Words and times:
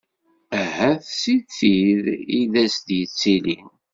Ahat 0.61 1.03
si 1.19 1.35
tid 1.55 2.03
i 2.39 2.41
d 2.51 2.53
as-yettilin? 2.63 3.67